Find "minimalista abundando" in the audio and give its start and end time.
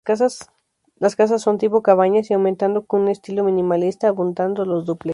3.43-4.65